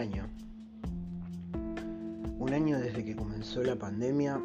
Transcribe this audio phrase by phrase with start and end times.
[0.00, 0.26] año.
[2.38, 4.40] Un año desde que comenzó la pandemia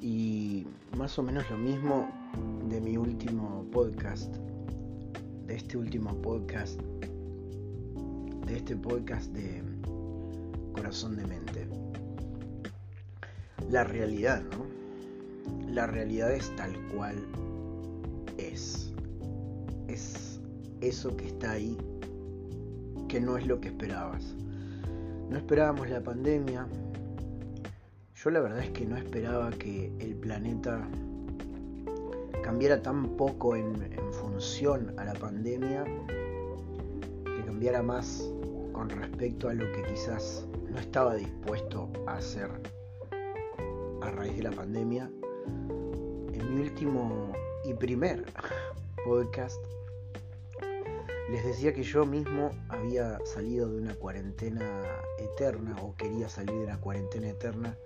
[0.00, 2.08] y más o menos lo mismo
[2.70, 4.34] de mi último podcast,
[5.46, 6.80] de este último podcast,
[8.46, 9.62] de este podcast de
[10.72, 11.68] Corazón de Mente.
[13.68, 15.70] La realidad, ¿no?
[15.70, 17.16] La realidad es tal cual
[18.38, 18.94] es.
[19.88, 20.40] Es
[20.80, 21.76] eso que está ahí
[23.10, 24.36] que no es lo que esperabas.
[25.28, 26.68] No esperábamos la pandemia.
[28.14, 30.86] Yo la verdad es que no esperaba que el planeta
[32.44, 33.74] cambiara tan poco en,
[34.12, 35.82] función a la pandemia,
[37.24, 38.30] que cambiara más
[38.72, 42.48] con respecto a lo que quizás no estaba dispuesto a hacer
[44.02, 45.10] a raíz de la pandemia.
[46.32, 47.32] En mi último
[47.64, 48.24] y primer
[49.04, 49.60] podcast
[51.30, 54.66] les decía que yo mismo había salido de una cuarentena
[55.18, 57.78] eterna o quería salir de una cuarentena eterna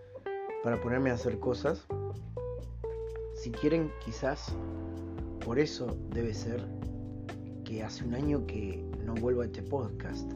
[0.62, 1.86] para ponerme a hacer cosas.
[3.34, 4.56] Si quieren, quizás
[5.44, 6.64] por eso debe ser
[7.64, 10.32] que hace un año que no vuelvo a este podcast,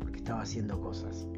[0.00, 1.28] porque estaba haciendo cosas.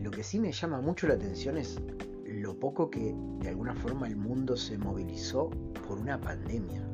[0.00, 1.80] Lo que sí me llama mucho la atención es
[2.24, 5.50] lo poco que de alguna forma el mundo se movilizó
[5.88, 6.88] por una pandemia.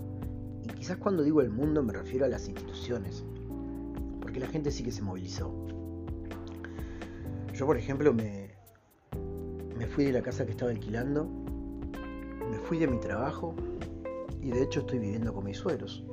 [0.64, 3.24] Y quizás cuando digo el mundo me refiero a las instituciones,
[4.20, 5.52] porque la gente sí que se movilizó.
[7.52, 8.50] Yo, por ejemplo, me,
[9.76, 11.28] me fui de la casa que estaba alquilando,
[12.50, 13.54] me fui de mi trabajo
[14.40, 16.04] y de hecho estoy viviendo con mis sueros.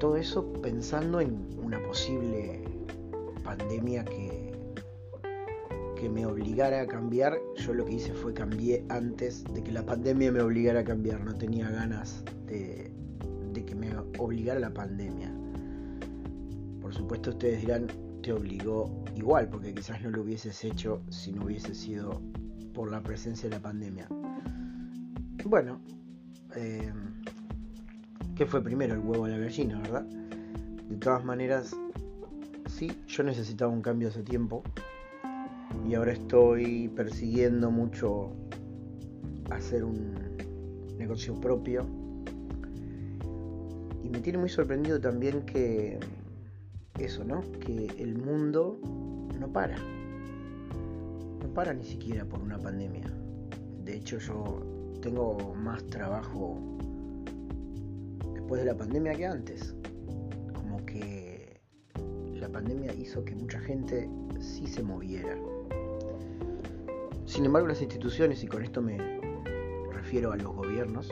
[0.00, 2.64] Todo eso pensando en una posible
[3.44, 4.31] pandemia que
[6.02, 9.86] que me obligara a cambiar, yo lo que hice fue cambié antes de que la
[9.86, 11.20] pandemia me obligara a cambiar.
[11.20, 12.92] No tenía ganas de,
[13.64, 15.32] que me obligara la pandemia.
[16.80, 17.86] Por supuesto ustedes dirán,
[18.20, 22.20] te obligó igual, porque quizás no lo hubieses hecho si no hubiese sido
[22.74, 24.08] por la presencia de la pandemia.
[25.44, 25.80] Bueno,
[26.56, 26.92] eh,
[28.34, 30.02] ¿qué fue primero, el huevo o la gallina, verdad?
[30.02, 31.76] De todas maneras,
[32.66, 34.64] sí, yo necesitaba un cambio hace tiempo
[35.88, 38.32] y ahora estoy persiguiendo mucho
[39.50, 40.14] hacer un
[40.98, 41.86] negocio propio.
[44.02, 45.98] Y me tiene muy sorprendido también que
[46.98, 47.40] eso, ¿no?
[47.60, 48.78] Que el mundo
[49.38, 49.76] no para.
[51.40, 53.10] No para ni siquiera por una pandemia.
[53.84, 54.62] De hecho yo
[55.00, 56.58] tengo más trabajo
[58.34, 59.74] después de la pandemia que antes.
[60.54, 61.31] Como que
[62.42, 64.10] la pandemia hizo que mucha gente
[64.40, 65.36] sí se moviera.
[67.24, 68.98] Sin embargo, las instituciones, y con esto me
[69.92, 71.08] refiero a los gobiernos,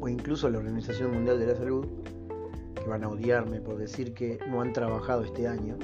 [0.00, 1.86] o incluso a la Organización Mundial de la Salud,
[2.74, 5.76] que van a odiarme por decir que no han trabajado este año,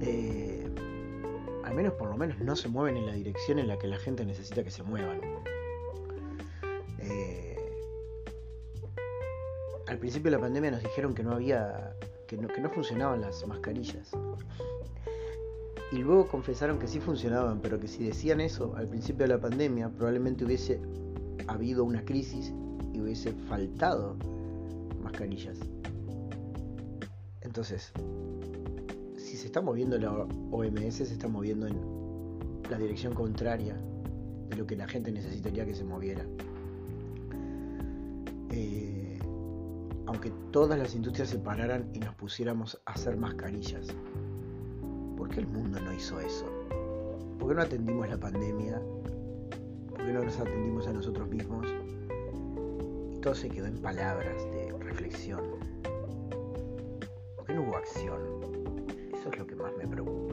[0.00, 0.64] eh,
[1.64, 3.98] al menos por lo menos no se mueven en la dirección en la que la
[3.98, 5.20] gente necesita que se muevan.
[7.00, 7.51] Eh,
[9.92, 11.94] al principio de la pandemia nos dijeron que no había,
[12.26, 14.10] que no, que no funcionaban las mascarillas.
[15.92, 19.38] Y luego confesaron que sí funcionaban, pero que si decían eso al principio de la
[19.38, 20.80] pandemia, probablemente hubiese
[21.46, 22.54] habido una crisis
[22.94, 24.16] y hubiese faltado
[25.02, 25.58] mascarillas.
[27.42, 27.92] Entonces,
[29.18, 30.10] si se está moviendo la
[30.50, 31.76] OMS, se está moviendo en
[32.70, 33.76] la dirección contraria
[34.48, 36.24] de lo que la gente necesitaría que se moviera.
[38.52, 39.18] Eh,
[40.12, 43.88] aunque todas las industrias se pararan y nos pusiéramos a hacer mascarillas,
[45.16, 46.44] ¿Por qué el mundo no hizo eso?
[47.38, 48.82] ¿Por qué no atendimos la pandemia?
[49.88, 51.66] ¿Por qué no nos atendimos a nosotros mismos?
[53.10, 55.40] Y todo se quedó en palabras de reflexión.
[57.36, 58.20] ¿Por qué no hubo acción?
[59.14, 60.31] Eso es lo que más me preocupa.